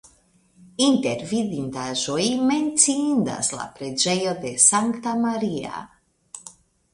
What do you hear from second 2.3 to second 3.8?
menciindas la